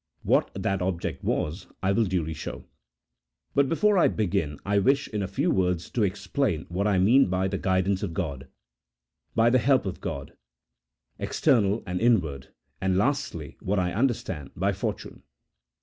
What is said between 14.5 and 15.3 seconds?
by fortune.